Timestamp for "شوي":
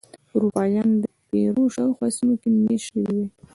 2.87-3.03